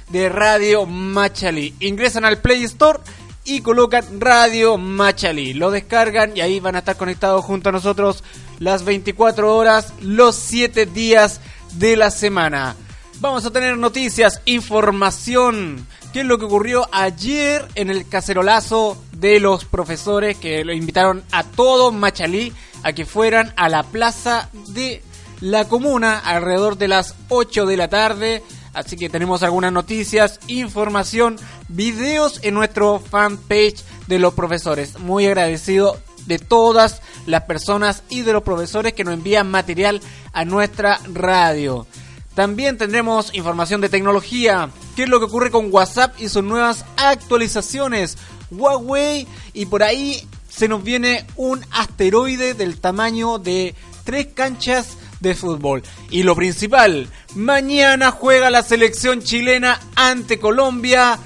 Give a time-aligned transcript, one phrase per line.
[0.09, 1.73] de Radio Machalí.
[1.79, 2.99] Ingresan al Play Store
[3.43, 5.53] y colocan Radio Machalí.
[5.53, 8.23] Lo descargan y ahí van a estar conectados junto a nosotros
[8.59, 11.41] las 24 horas, los 7 días
[11.73, 12.75] de la semana.
[13.19, 15.87] Vamos a tener noticias, información.
[16.11, 21.23] ¿Qué es lo que ocurrió ayer en el cacerolazo de los profesores que lo invitaron
[21.31, 25.01] a todo Machalí a que fueran a la plaza de
[25.41, 28.43] la comuna alrededor de las 8 de la tarde?
[28.75, 31.37] Así que tenemos algunas noticias, información,
[31.69, 34.99] videos en nuestro fanpage de los profesores.
[34.99, 40.01] Muy agradecido de todas las personas y de los profesores que nos envían material
[40.33, 41.87] a nuestra radio.
[42.33, 46.83] También tendremos información de tecnología, qué es lo que ocurre con WhatsApp y sus nuevas
[46.97, 48.17] actualizaciones,
[48.51, 55.35] Huawei y por ahí se nos viene un asteroide del tamaño de tres canchas de
[55.35, 55.83] fútbol.
[56.09, 61.19] Y lo principal, mañana juega la selección chilena ante Colombia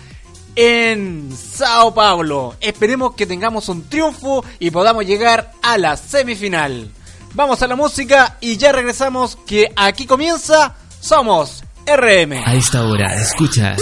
[0.56, 2.56] en Sao Paulo.
[2.60, 6.92] Esperemos que tengamos un triunfo y podamos llegar a la semifinal.
[7.34, 12.44] Vamos a la música y ya regresamos que aquí comienza Somos RM.
[12.46, 13.80] A esta hora escuchas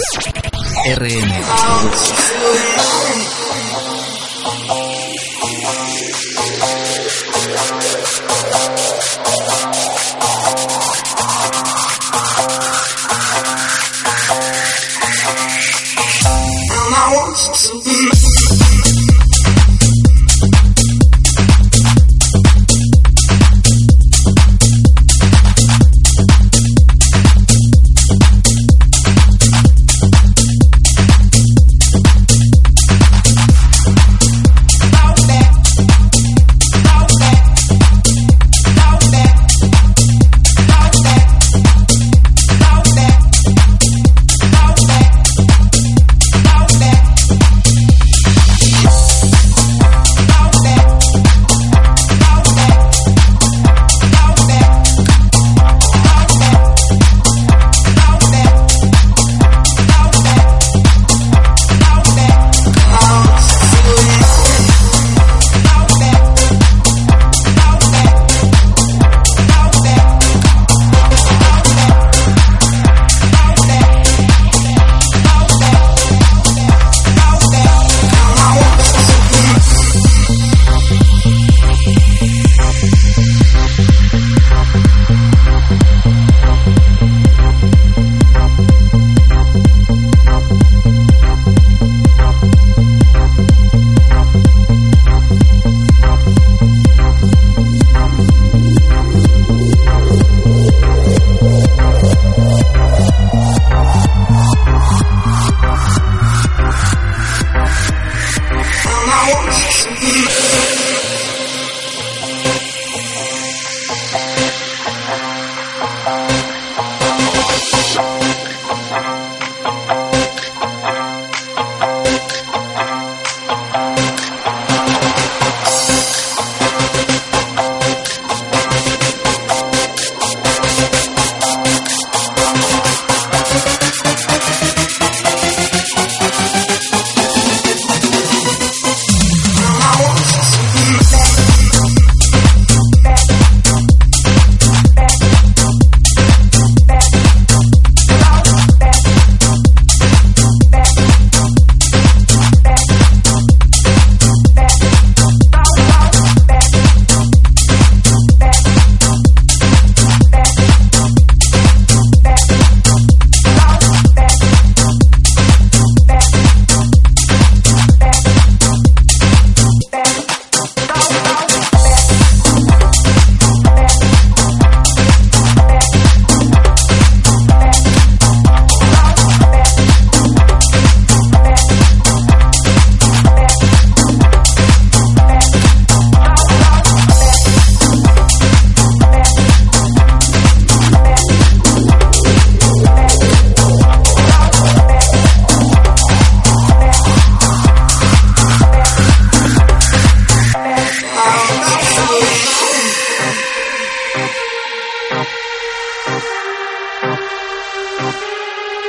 [0.96, 1.32] RM.
[17.08, 18.27] I want to be.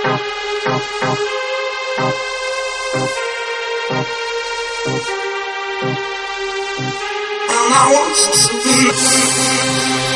[0.06, 0.14] And
[7.74, 10.09] I want to be.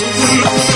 [0.00, 0.69] Yeah.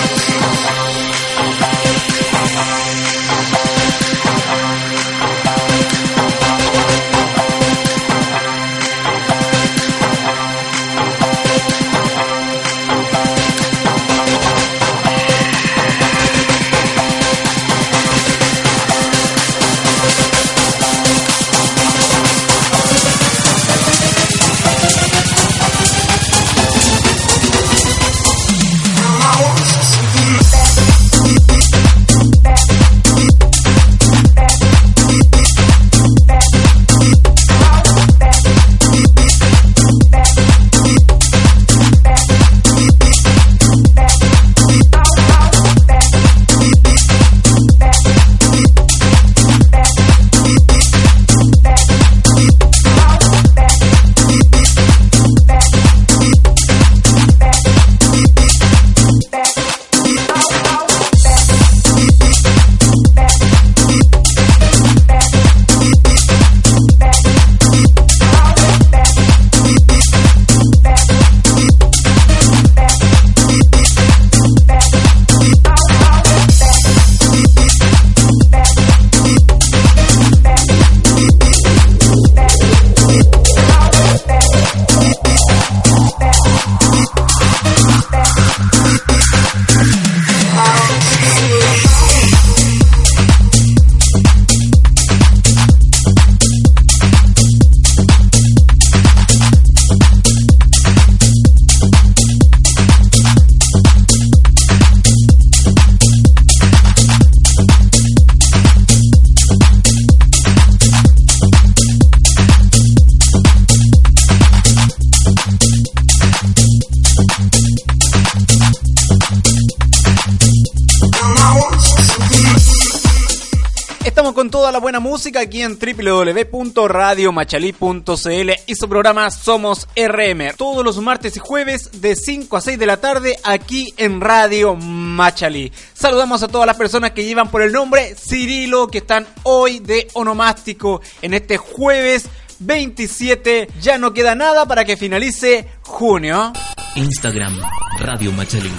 [125.01, 130.57] Música aquí en www.radiomachalí.cl y su programa Somos RM.
[130.57, 134.75] Todos los martes y jueves de 5 a 6 de la tarde aquí en Radio
[134.75, 135.71] Machalí.
[135.93, 140.09] Saludamos a todas las personas que llevan por el nombre Cirilo que están hoy de
[140.15, 142.31] onomástico en este jueves
[142.61, 143.69] 27.
[143.83, 146.55] Ya no queda nada para que finalice junio.
[146.97, 147.61] Instagram,
[147.99, 148.73] Radio Machalí.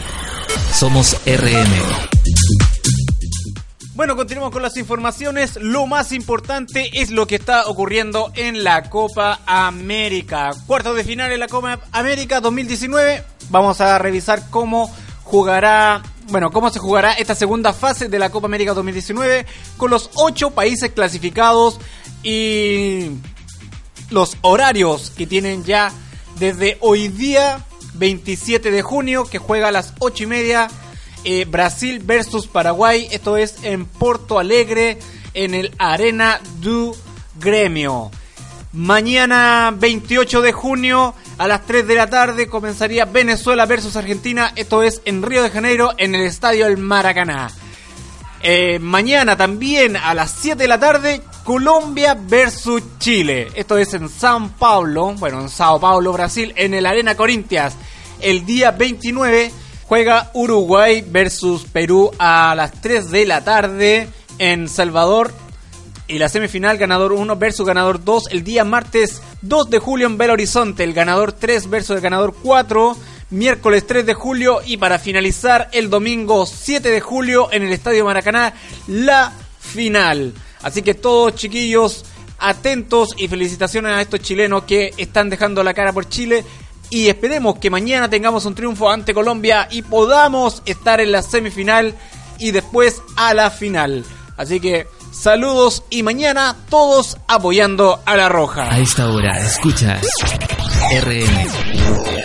[0.73, 2.64] Somos RM.
[3.95, 5.55] Bueno, continuamos con las informaciones.
[5.55, 10.51] Lo más importante es lo que está ocurriendo en la Copa América.
[10.67, 13.23] Cuarto de final en la Copa América 2019.
[13.51, 18.47] Vamos a revisar cómo jugará, bueno, cómo se jugará esta segunda fase de la Copa
[18.47, 19.45] América 2019
[19.77, 21.79] con los ocho países clasificados
[22.21, 23.11] y
[24.09, 25.93] los horarios que tienen ya
[26.37, 30.67] desde hoy día 27 de junio que juega a las ocho y media
[31.25, 33.07] eh, Brasil versus Paraguay.
[33.11, 34.99] Esto es en Porto Alegre,
[35.33, 36.95] en el Arena du
[37.39, 38.11] Gremio.
[38.71, 44.53] Mañana 28 de junio a las 3 de la tarde comenzaría Venezuela versus Argentina.
[44.55, 47.49] Esto es en Río de Janeiro, en el Estadio El Maracaná.
[48.41, 53.47] Eh, mañana también a las 7 de la tarde, Colombia versus Chile.
[53.55, 57.75] Esto es en Sao Paulo, bueno, en Sao Paulo, Brasil, en el Arena Corintias.
[58.21, 59.51] El día 29
[59.87, 65.31] Juega Uruguay versus Perú a las 3 de la tarde en Salvador.
[66.07, 70.17] Y la semifinal, ganador 1 versus ganador 2, el día martes 2 de julio en
[70.17, 70.83] Belo Horizonte.
[70.83, 72.97] El ganador 3 versus el ganador 4.
[73.29, 74.59] Miércoles 3 de julio.
[74.65, 78.55] Y para finalizar, el domingo 7 de julio en el Estadio Maracaná,
[78.87, 80.33] la final.
[80.63, 82.05] Así que todos chiquillos,
[82.39, 86.43] atentos y felicitaciones a estos chilenos que están dejando la cara por Chile
[86.89, 91.95] y esperemos que mañana tengamos un triunfo ante Colombia y podamos estar en la semifinal
[92.39, 94.03] y después a la final.
[94.37, 98.71] Así que saludos y mañana todos apoyando a la Roja.
[98.71, 100.05] A esta hora escuchas
[101.01, 102.24] RM.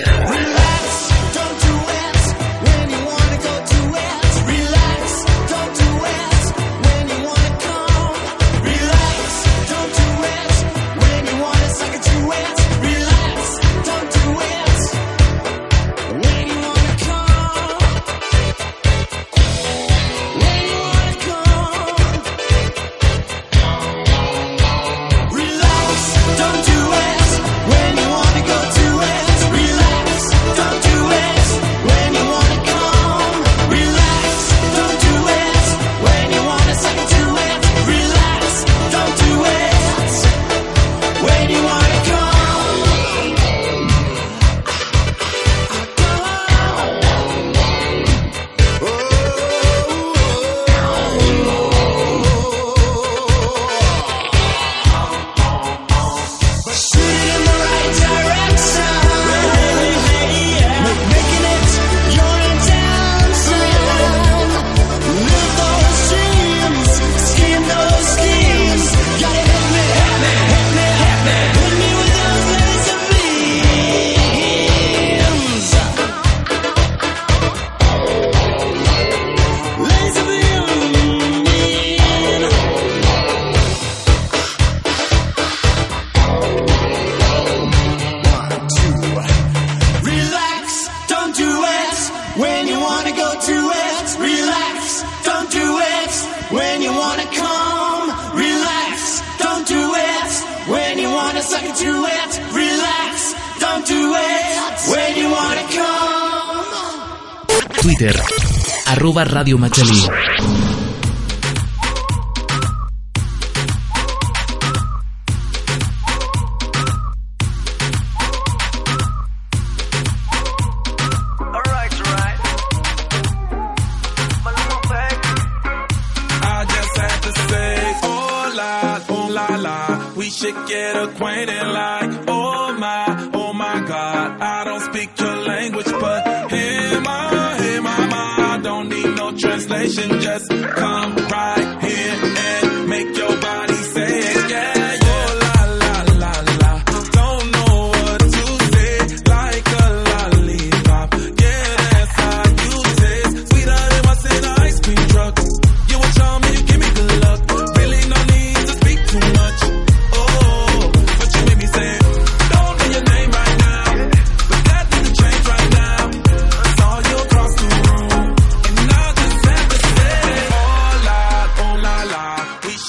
[109.24, 110.02] Radio Machalí.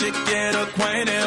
[0.01, 1.20] Should get acquainted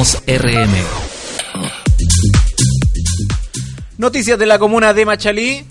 [0.00, 0.72] Somos RM.
[3.98, 5.66] Noticias de la comuna de Machalí.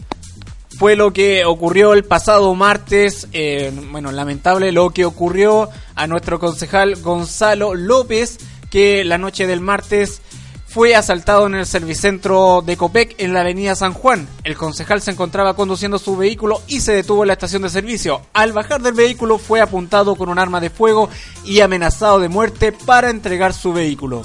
[0.77, 3.27] Fue lo que ocurrió el pasado martes.
[3.33, 8.37] eh, bueno, lamentable lo que ocurrió a nuestro concejal Gonzalo López,
[8.69, 10.21] que la noche del martes
[10.69, 14.27] fue asaltado en el servicentro de Copec en la avenida San Juan.
[14.43, 18.21] El concejal se encontraba conduciendo su vehículo y se detuvo en la estación de servicio.
[18.33, 21.09] Al bajar del vehículo fue apuntado con un arma de fuego
[21.43, 24.21] y amenazado de muerte para entregar su vehículo.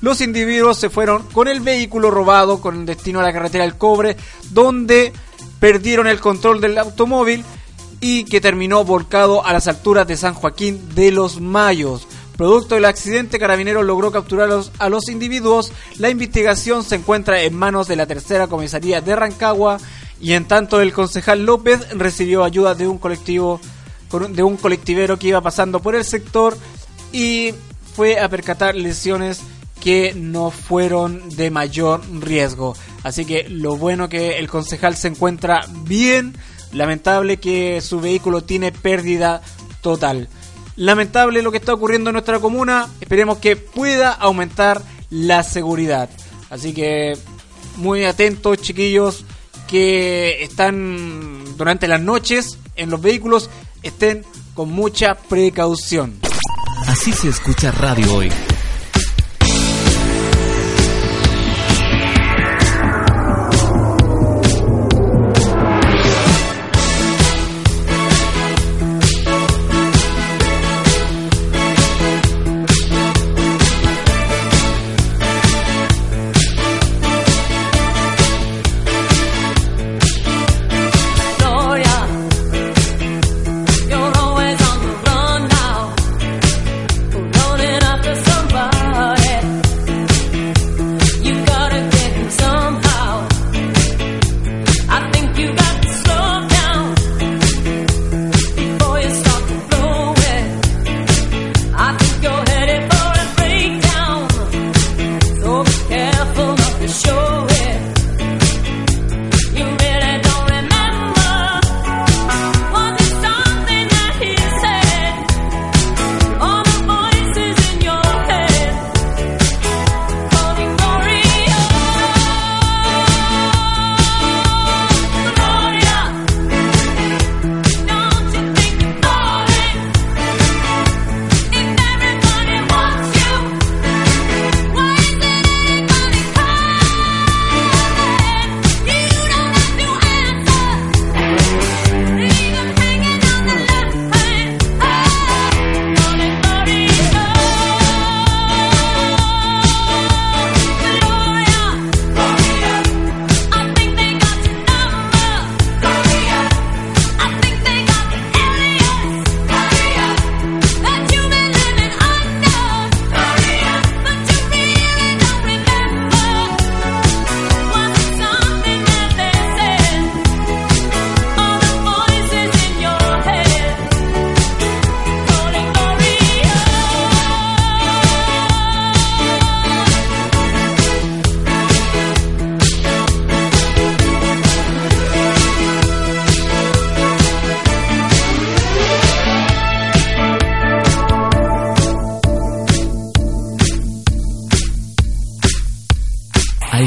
[0.00, 4.16] Los individuos se fueron con el vehículo robado con destino a la carretera del Cobre,
[4.52, 5.12] donde
[5.58, 7.44] perdieron el control del automóvil
[8.00, 12.08] y que terminó volcado a las alturas de San Joaquín de los Mayos.
[12.40, 15.74] Producto del accidente, Carabineros logró capturar a los, individuos.
[15.98, 19.76] La investigación se encuentra en manos de la tercera comisaría de Rancagua
[20.22, 23.60] y en tanto el concejal López recibió ayuda de un colectivo
[24.30, 26.56] de un colectivero que iba pasando por el sector
[27.12, 27.52] y
[27.94, 29.42] fue a percatar lesiones
[29.78, 32.74] que no fueron de mayor riesgo.
[33.02, 36.34] Así que lo bueno que el concejal se encuentra bien,
[36.72, 39.42] lamentable que su vehículo tiene pérdida
[39.82, 40.30] total.
[40.76, 46.08] Lamentable lo que está ocurriendo en nuestra comuna, esperemos que pueda aumentar la seguridad.
[46.48, 47.16] Así que
[47.76, 49.24] muy atentos chiquillos
[49.66, 53.50] que están durante las noches en los vehículos,
[53.82, 56.18] estén con mucha precaución.
[56.86, 58.32] Así se escucha radio hoy.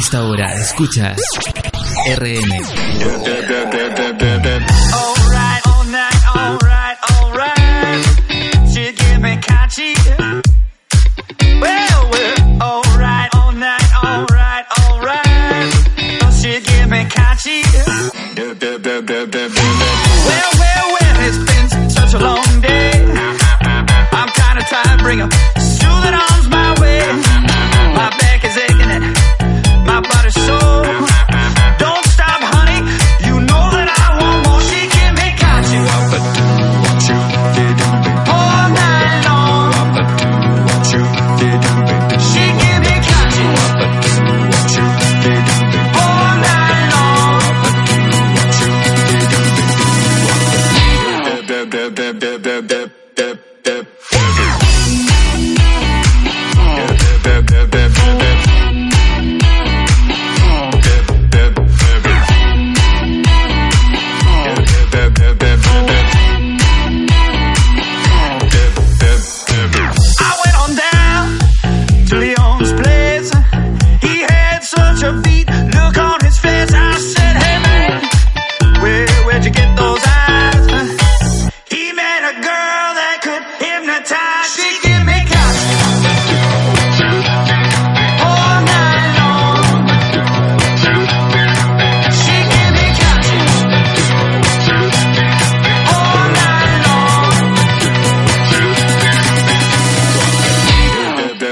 [0.03, 1.17] Esta hora escuchas
[2.17, 2.43] RM.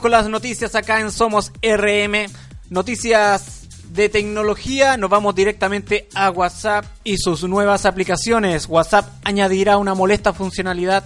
[0.00, 2.30] Con las noticias acá en Somos RM.
[2.68, 4.98] Noticias de tecnología.
[4.98, 8.66] Nos vamos directamente a WhatsApp y sus nuevas aplicaciones.
[8.68, 11.04] WhatsApp añadirá una molesta funcionalidad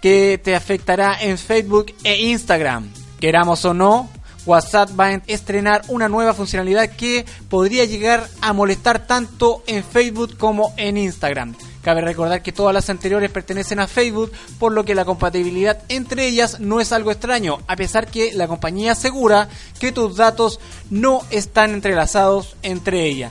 [0.00, 2.88] que te afectará en Facebook e Instagram.
[3.20, 4.08] Queramos o no,
[4.46, 10.38] WhatsApp va a estrenar una nueva funcionalidad que podría llegar a molestar tanto en Facebook
[10.38, 11.54] como en Instagram.
[11.86, 16.26] Cabe recordar que todas las anteriores pertenecen a Facebook, por lo que la compatibilidad entre
[16.26, 20.58] ellas no es algo extraño, a pesar que la compañía asegura que tus datos
[20.90, 23.30] no están entrelazados entre ellas.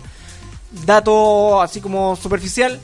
[0.85, 2.79] Dato así como superficial,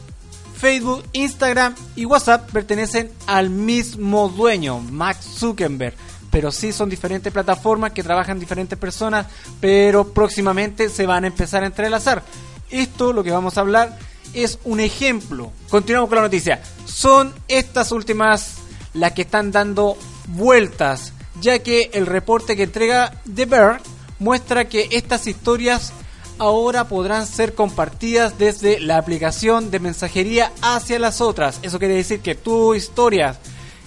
[0.57, 5.95] Facebook, Instagram y WhatsApp pertenecen al mismo dueño, Mark Zuckerberg.
[6.31, 9.25] Pero sí son diferentes plataformas que trabajan diferentes personas,
[9.61, 12.23] pero próximamente se van a empezar a entrelazar.
[12.69, 13.97] Esto, lo que vamos a hablar,
[14.33, 15.51] es un ejemplo.
[15.69, 16.61] Continuamos con la noticia.
[16.85, 18.55] Son estas últimas
[18.93, 23.81] las que están dando vueltas, ya que el reporte que entrega The Bear
[24.19, 25.93] muestra que estas historias
[26.37, 31.59] ahora podrán ser compartidas desde la aplicación de mensajería hacia las otras.
[31.61, 33.37] Eso quiere decir que tus historias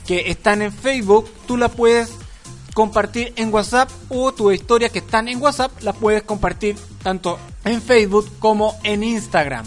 [0.07, 2.11] que están en Facebook, tú las puedes
[2.75, 7.81] compartir en WhatsApp o tus historias que están en WhatsApp las puedes compartir tanto en
[7.81, 9.65] Facebook como en Instagram.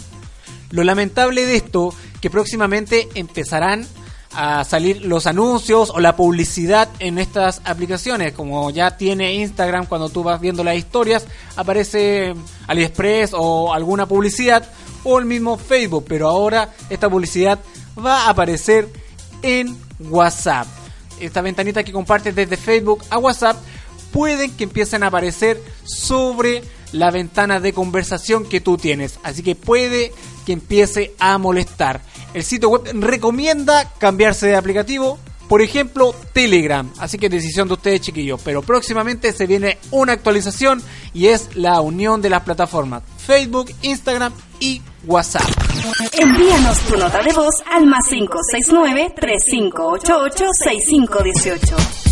[0.70, 3.86] Lo lamentable de esto que próximamente empezarán
[4.34, 10.10] a salir los anuncios o la publicidad en estas aplicaciones, como ya tiene Instagram cuando
[10.10, 11.26] tú vas viendo las historias,
[11.56, 12.34] aparece
[12.66, 14.70] AliExpress o alguna publicidad
[15.04, 17.58] o el mismo Facebook, pero ahora esta publicidad
[17.98, 18.88] va a aparecer
[19.42, 20.66] en WhatsApp.
[21.20, 23.56] Esta ventanita que compartes desde Facebook a WhatsApp
[24.12, 29.18] pueden que empiecen a aparecer sobre la ventana de conversación que tú tienes.
[29.22, 30.12] Así que puede
[30.48, 32.00] que empiece a molestar.
[32.32, 36.90] El sitio web recomienda cambiarse de aplicativo, por ejemplo Telegram.
[36.98, 38.40] Así que decisión de ustedes chiquillos.
[38.42, 40.82] Pero próximamente se viene una actualización
[41.12, 45.44] y es la unión de las plataformas Facebook, Instagram y WhatsApp.
[46.12, 52.07] Envíanos tu nota de voz al más 569 3588 6518.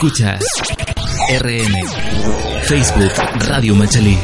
[0.00, 0.44] Escuchas
[1.40, 1.74] RN,
[2.62, 3.12] Facebook,
[3.48, 4.16] Radio Machalí.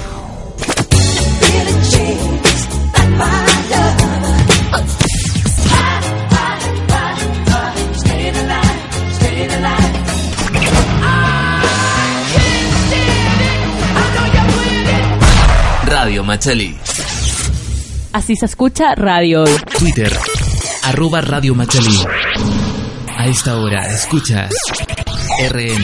[15.87, 16.79] Radio Machalí.
[18.13, 19.43] Así se escucha radio.
[19.77, 20.17] Twitter,
[20.85, 21.99] arroba Radio Machalí.
[23.17, 24.51] A esta hora escuchas
[25.37, 25.83] RN.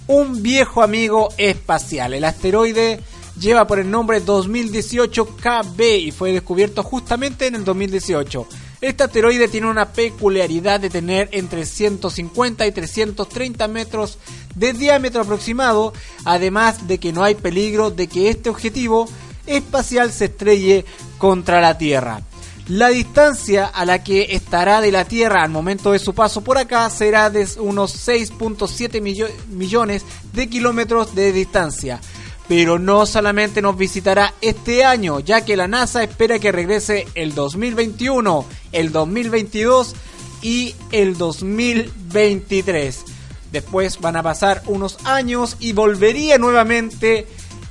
[0.08, 3.00] Un viejo amigo espacial, el asteroide
[3.40, 8.46] lleva por el nombre 2018 KB y fue descubierto justamente en el 2018.
[8.80, 14.20] Este asteroide tiene una peculiaridad de tener entre 150 y 330 metros
[14.56, 15.94] de diámetro aproximado,
[16.26, 19.10] además de que no hay peligro de que este objetivo
[19.48, 20.86] espacial se estrelle
[21.18, 22.22] contra la Tierra.
[22.68, 26.58] La distancia a la que estará de la Tierra al momento de su paso por
[26.58, 29.02] acá será de unos 6.7
[29.48, 32.00] millones de kilómetros de distancia
[32.48, 37.36] pero no solamente nos visitará este año, ya que la NASA espera que regrese el
[37.36, 39.96] 2021, el 2022
[40.42, 43.04] y el 2023.
[43.52, 47.28] Después van a pasar unos años y volvería nuevamente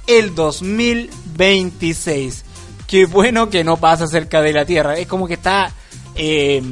[0.07, 2.45] el 2026.
[2.87, 5.73] Qué bueno que no pasa cerca de la Tierra, es como que está...
[6.15, 6.63] Eh,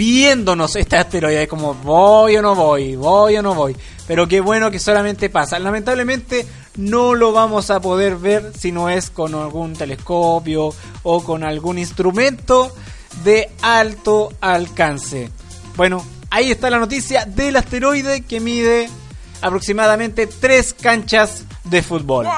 [0.00, 1.42] viéndonos este asteroide.
[1.42, 3.76] Es como voy o no voy, voy o no voy.
[4.06, 5.58] Pero qué bueno que solamente pasa.
[5.58, 11.44] Lamentablemente no lo vamos a poder ver si no es con algún telescopio o con
[11.44, 12.74] algún instrumento
[13.24, 15.30] de alto alcance.
[15.76, 18.88] Bueno, ahí está la noticia del asteroide que mide
[19.42, 22.24] aproximadamente tres canchas de fútbol.
[22.24, 22.30] Me.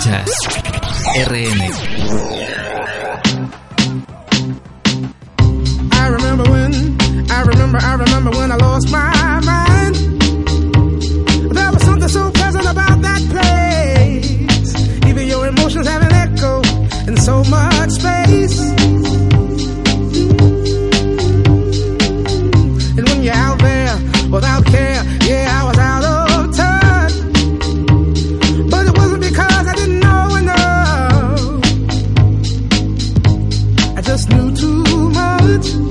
[0.00, 0.39] test.
[34.20, 35.89] just knew too much.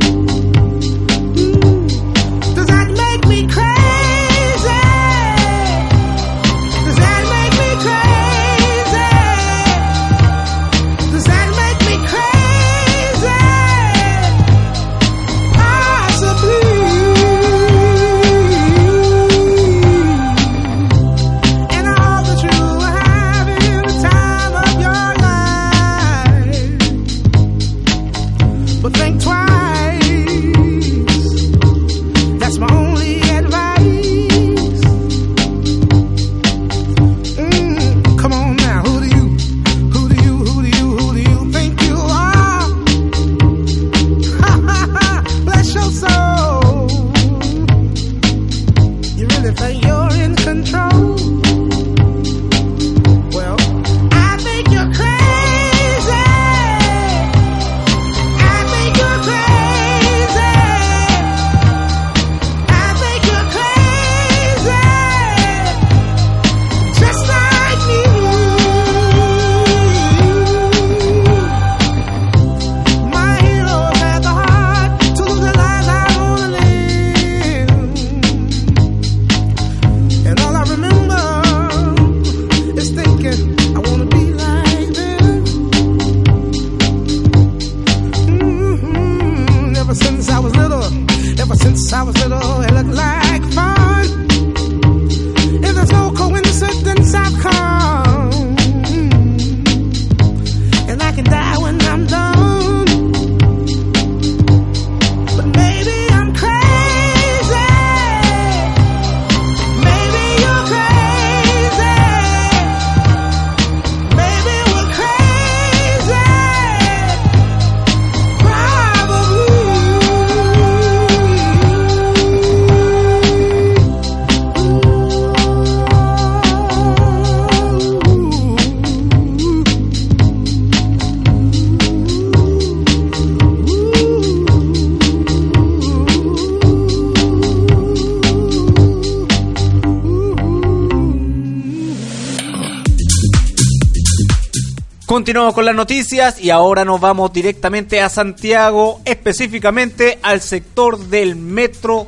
[145.29, 151.35] Continuamos con las noticias y ahora nos vamos directamente a Santiago, específicamente al sector del
[151.35, 152.07] metro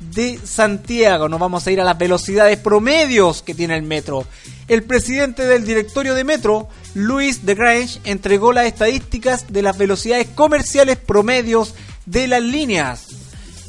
[0.00, 1.28] de Santiago.
[1.28, 4.24] Nos vamos a ir a las velocidades promedios que tiene el metro.
[4.68, 10.28] El presidente del directorio de metro, Luis de Grange, entregó las estadísticas de las velocidades
[10.28, 11.74] comerciales promedios
[12.06, 13.08] de las líneas.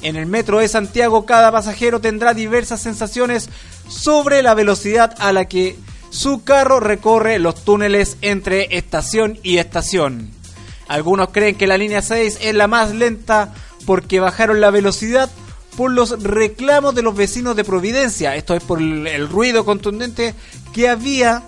[0.01, 3.49] En el metro de Santiago cada pasajero tendrá diversas sensaciones
[3.89, 5.76] sobre la velocidad a la que
[6.14, 10.30] su carro recorre los túneles entre estación y estación.
[10.88, 13.51] Algunos creen que la línea 6 es la más lenta
[13.88, 15.32] porque bajaron la velocidad
[15.76, 18.36] por los reclamos de los vecinos de Providencia.
[18.36, 20.36] Esto es por el, ruido contundente
[20.72, 21.41] que había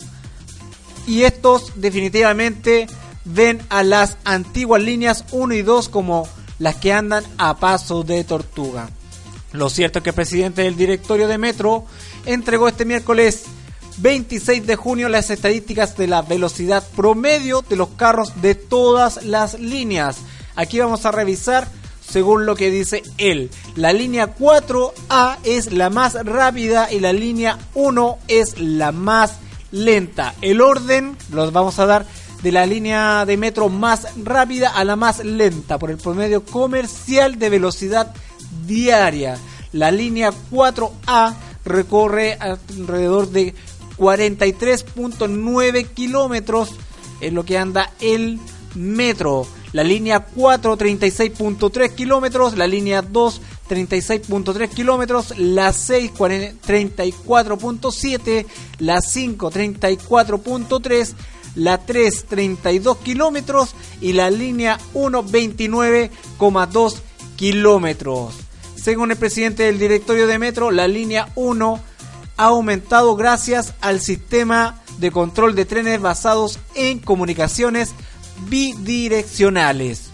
[1.05, 2.87] y estos definitivamente
[3.23, 8.23] ven a las antiguas líneas 1 y 2 como las que andan a paso de
[8.23, 8.89] tortuga.
[9.51, 11.85] Lo cierto es que el presidente del directorio de Metro
[12.25, 13.45] entregó este miércoles
[13.97, 19.59] 26 de junio las estadísticas de la velocidad promedio de los carros de todas las
[19.59, 20.17] líneas.
[20.55, 21.67] Aquí vamos a revisar
[22.07, 23.49] según lo que dice él.
[23.75, 29.33] La línea 4A es la más rápida y la línea 1 es la más
[29.71, 30.35] lenta.
[30.41, 32.05] El orden los vamos a dar
[32.43, 37.39] de la línea de metro más rápida a la más lenta por el promedio comercial
[37.39, 38.13] de velocidad
[38.65, 39.37] diaria.
[39.71, 41.33] La línea 4A
[41.65, 43.55] recorre alrededor de
[43.97, 46.75] 43.9 kilómetros
[47.21, 48.39] es lo que anda el
[48.75, 49.47] metro.
[49.73, 52.55] La línea 4, 36.3 kilómetros.
[52.57, 55.37] La línea 2, 36.3 kilómetros.
[55.37, 58.45] La 6, 34.7.
[58.79, 61.13] La 5, 34.3.
[61.55, 63.75] La 3, 32 kilómetros.
[63.99, 66.95] Y la línea 1, 29,2
[67.35, 68.35] kilómetros.
[68.75, 71.81] Según el presidente del directorio de metro, la línea 1
[72.37, 77.93] ha aumentado gracias al sistema de control de trenes basados en comunicaciones
[78.47, 80.09] bidireccionales.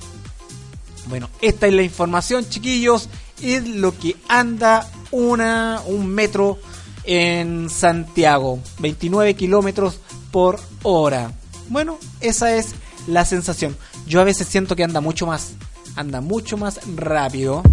[1.08, 3.10] Bueno, esta es la información, chiquillos.
[3.42, 6.60] Es lo que anda una, un metro
[7.04, 8.60] en Santiago.
[8.80, 10.00] 29 kilómetros
[10.32, 11.32] por hora.
[11.70, 12.76] Bueno, esa es
[13.08, 13.76] la sensación.
[14.06, 15.54] Yo a veces siento que anda mucho más.
[15.96, 17.64] Anda mucho más rápido.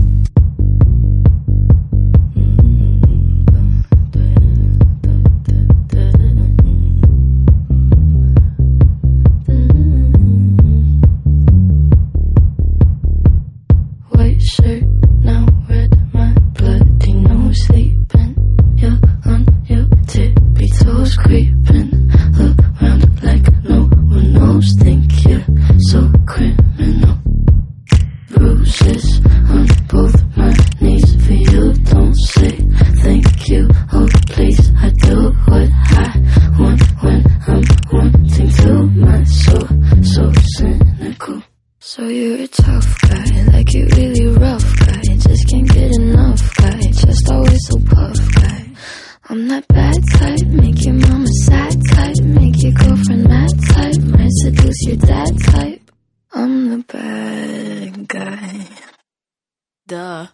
[59.89, 60.29] Duh.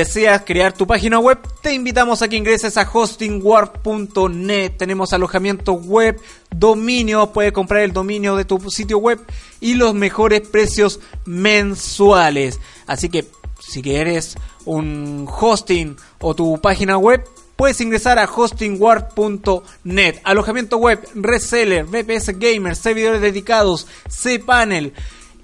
[0.00, 4.72] Deseas crear tu página web, te invitamos a que ingreses a hostingwar.net.
[4.78, 6.18] Tenemos alojamiento web,
[6.50, 9.20] dominio, puedes comprar el dominio de tu sitio web
[9.60, 12.60] y los mejores precios mensuales.
[12.86, 13.26] Así que
[13.58, 17.22] si quieres un hosting o tu página web,
[17.56, 20.20] puedes ingresar a hostingwar.net.
[20.24, 24.94] Alojamiento web, reseller, VPS Gamer, servidores dedicados, cPanel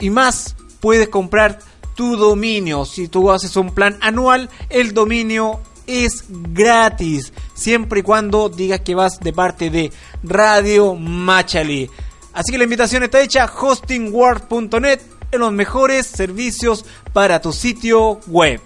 [0.01, 0.57] y más.
[0.81, 1.59] Puedes comprar
[1.97, 2.85] tu dominio.
[2.85, 7.33] Si tú haces un plan anual, el dominio es gratis.
[7.55, 9.93] Siempre y cuando digas que vas de parte de
[10.23, 11.91] Radio Machali.
[12.33, 13.47] Así que la invitación está hecha.
[13.47, 15.01] hostingwar.net
[15.33, 18.61] en los mejores servicios para tu sitio web.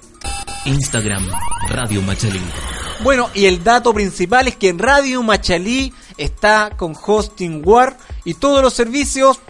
[0.67, 1.27] Instagram,
[1.69, 2.43] Radio Machalí.
[3.03, 8.63] Bueno, y el dato principal es que Radio Machalí está con Hosting War y todos
[8.63, 9.41] los servicios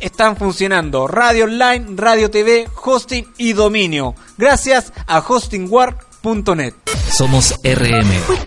[0.00, 1.06] están funcionando.
[1.06, 4.14] Radio online, radio TV, hosting y dominio.
[4.38, 6.74] Gracias a hostingwar.net.
[7.10, 8.10] Somos RM.
[8.28, 8.46] We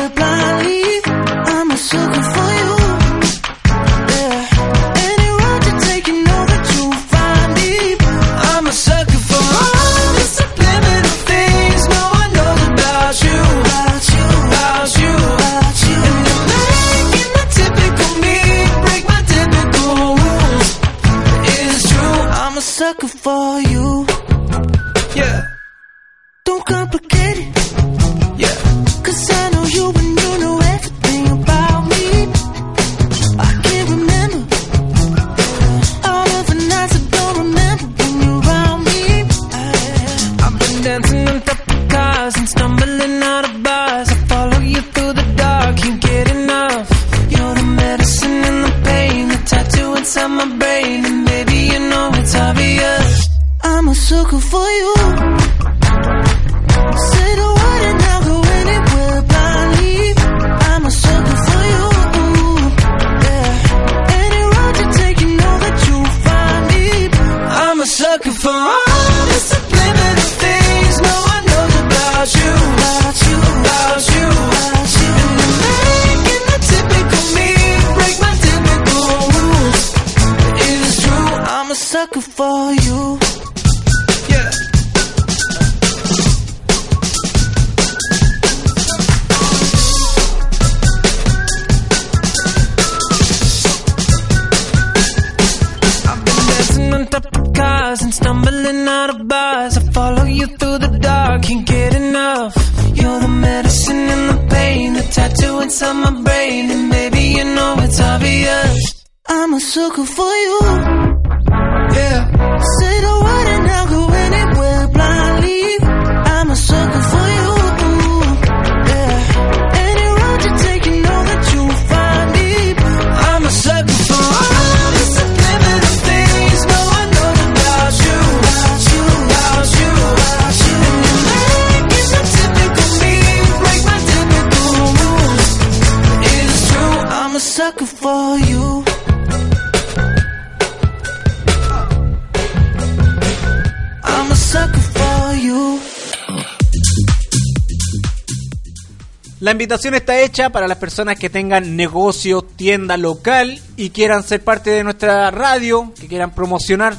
[149.51, 154.41] La invitación está hecha para las personas que tengan negocio, tienda local y quieran ser
[154.41, 156.95] parte de nuestra radio, que quieran promocionar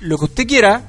[0.00, 0.82] lo que usted quiera,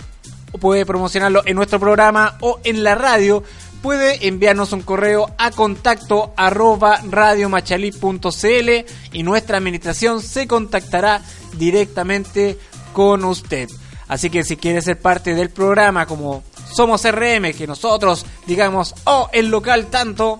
[0.52, 3.42] o puede promocionarlo en nuestro programa o en la radio,
[3.82, 8.70] puede enviarnos un correo a contacto arroba radiomachalí.cl
[9.14, 11.22] y nuestra administración se contactará
[11.54, 12.60] directamente
[12.92, 13.70] con usted.
[14.10, 19.30] Así que si quiere ser parte del programa como somos RM, que nosotros digamos, oh,
[19.32, 20.38] el local tanto,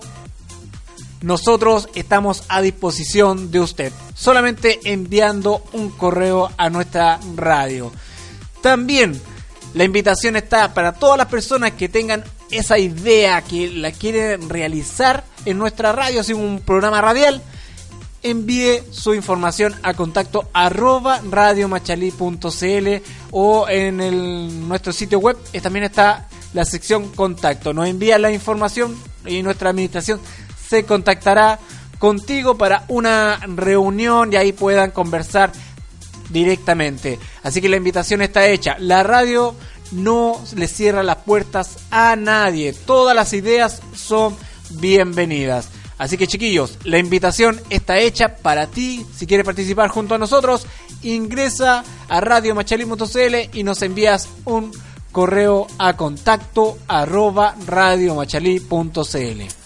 [1.22, 7.92] nosotros estamos a disposición de usted, solamente enviando un correo a nuestra radio.
[8.60, 9.20] También
[9.74, 15.24] la invitación está para todas las personas que tengan esa idea que la quieren realizar
[15.44, 17.42] en nuestra radio, así un programa radial,
[18.22, 22.88] envíe su información a contacto arroba radiomachalí.cl
[23.30, 27.72] o en nuestro sitio web eh, también está la sección contacto.
[27.72, 28.96] Nos envía la información
[29.26, 30.20] y nuestra administración
[30.72, 31.58] se contactará
[31.98, 35.52] contigo para una reunión y ahí puedan conversar
[36.30, 37.18] directamente.
[37.42, 38.76] Así que la invitación está hecha.
[38.78, 39.54] La radio
[39.90, 42.72] no le cierra las puertas a nadie.
[42.72, 44.34] Todas las ideas son
[44.70, 45.68] bienvenidas.
[45.98, 49.04] Así que chiquillos, la invitación está hecha para ti.
[49.14, 50.66] Si quieres participar junto a nosotros,
[51.02, 54.72] ingresa a radiomachalí.cl y nos envías un
[55.12, 59.61] correo a contacto arroba radiomachalí.cl.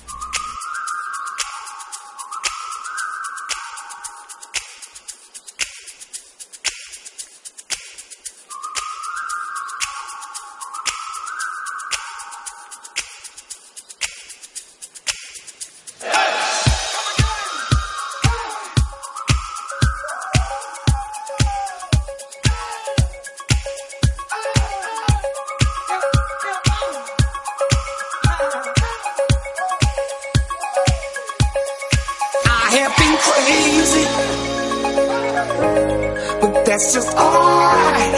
[36.77, 38.15] That's just alright,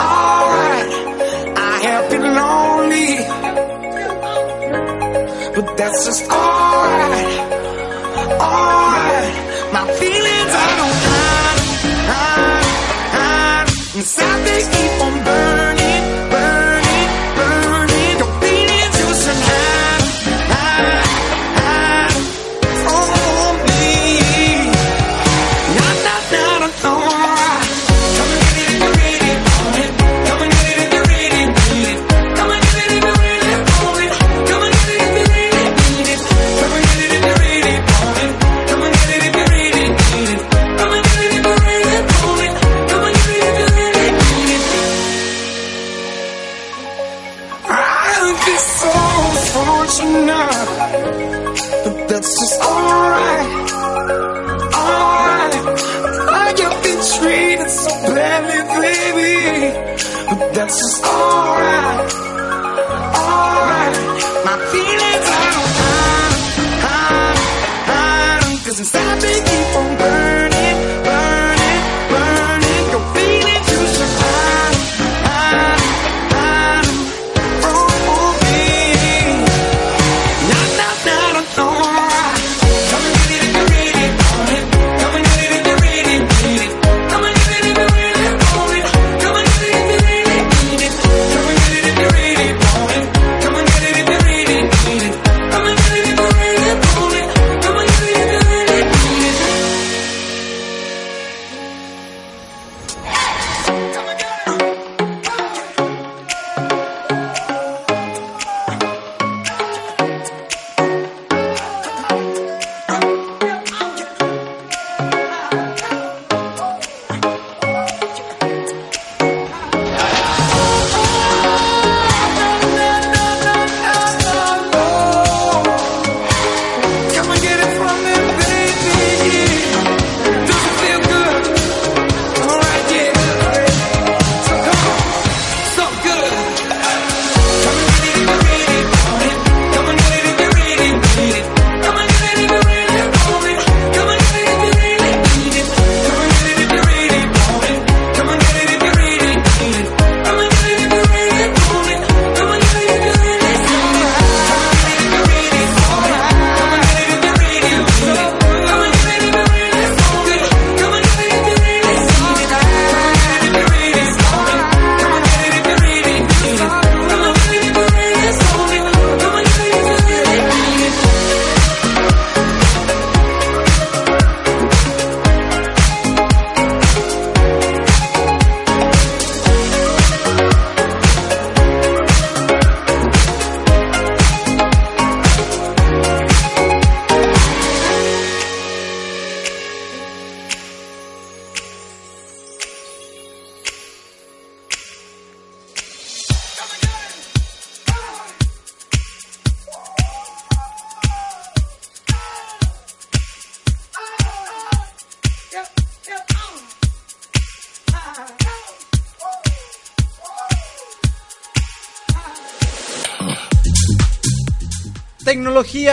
[0.00, 0.92] alright.
[1.56, 3.18] I have been lonely,
[5.54, 6.55] but that's just alright.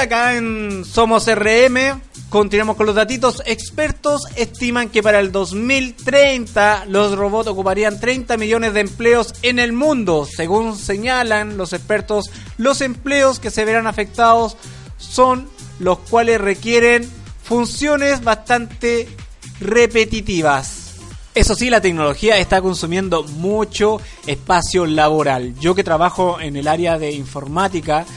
[0.04, 2.02] Acá en Somos RM
[2.34, 3.44] Continuamos con los datitos.
[3.46, 9.72] Expertos estiman que para el 2030 los robots ocuparían 30 millones de empleos en el
[9.72, 10.26] mundo.
[10.26, 14.58] Según señalan los expertos, los empleos que se verán afectados
[14.98, 15.48] son
[15.78, 17.08] los cuales requieren
[17.44, 19.08] funciones bastante
[19.60, 20.96] repetitivas.
[21.36, 25.54] Eso sí, la tecnología está consumiendo mucho espacio laboral.
[25.60, 28.08] Yo que trabajo en el área de informática,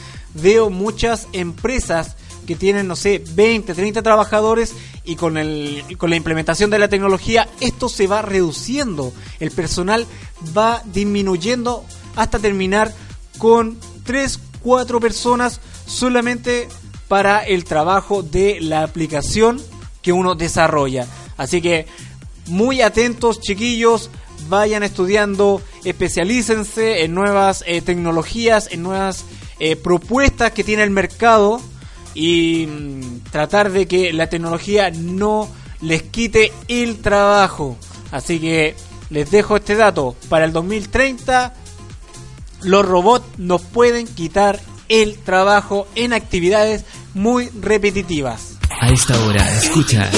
[0.41, 2.17] veo muchas empresas
[2.47, 4.75] que tienen, no sé, 20, 30 trabajadores
[5.05, 9.13] y con, el, con la implementación de la tecnología esto se va reduciendo.
[9.41, 10.07] El personal
[10.57, 11.85] va disminuyendo
[12.15, 12.95] hasta terminar
[13.39, 16.69] con 3, 4 personas solamente
[17.09, 19.61] para el trabajo de la aplicación
[20.03, 21.07] que uno desarrolla.
[21.37, 21.87] Así que
[22.47, 24.11] muy atentos chiquillos,
[24.49, 29.25] vayan estudiando, especialícense en nuevas eh, tecnologías, en nuevas
[29.59, 31.61] eh, propuestas que tiene el mercado
[32.15, 35.49] y mm, tratar de que la tecnología no
[35.81, 37.77] les quite el trabajo.
[38.11, 38.75] Así que
[39.11, 40.17] les dejo este dato.
[40.29, 41.55] Para el 2030
[42.63, 46.85] los robots nos pueden quitar el trabajo en actividades
[47.15, 48.57] muy repetitivas.
[48.81, 50.11] A esta hora, escucha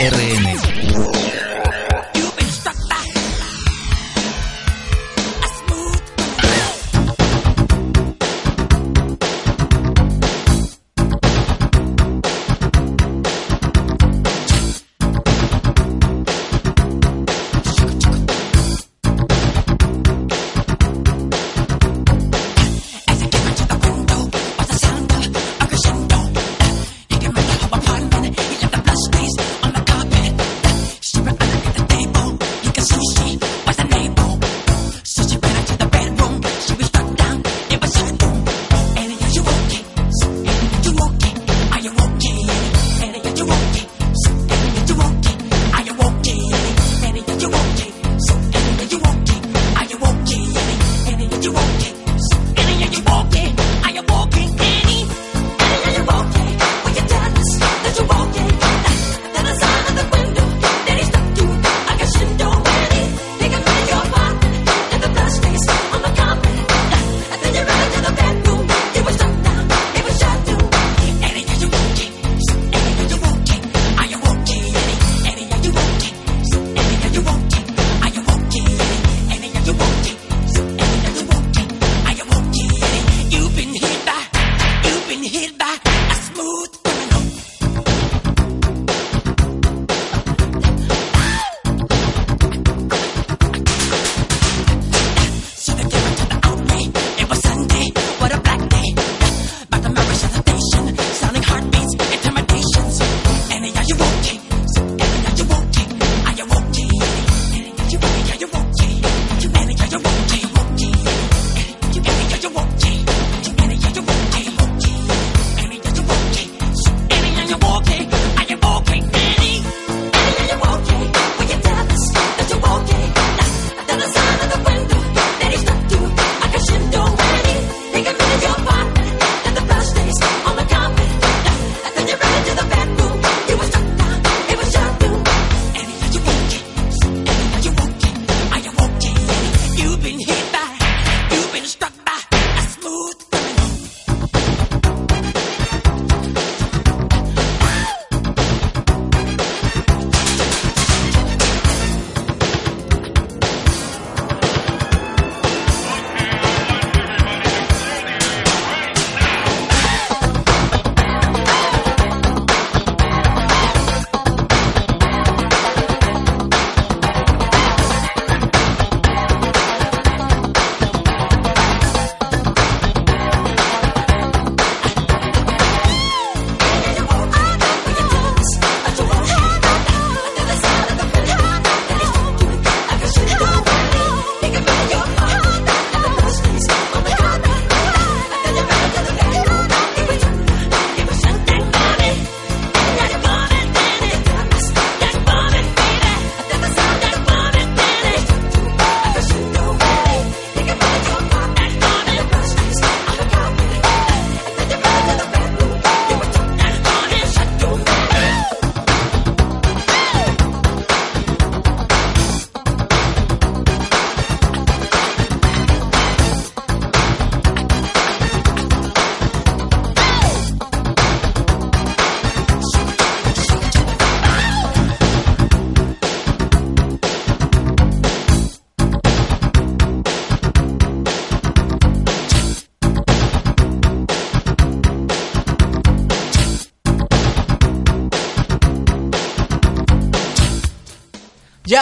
[0.00, 1.23] RM.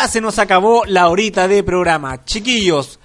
[0.08, 2.22] Se nos acabó la horita de programa.
[2.24, 2.98] Chiquillos,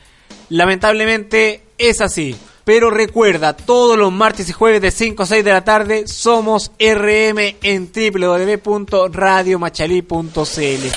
[0.49, 2.35] lamentablemente es así.
[2.65, 6.71] Pero recuerda, todos los martes y jueves de 5 a 6 de la tarde somos
[6.79, 10.87] RM en www.radiomachalí.cl.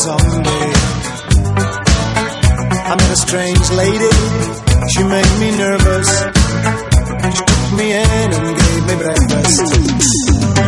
[0.00, 1.00] Zombies
[2.90, 4.10] I met a strange lady.
[4.90, 6.10] She made me nervous.
[7.36, 9.66] She took me in and gave me breakfast.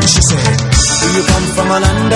[0.06, 0.54] She said,
[1.00, 2.12] do you come from a land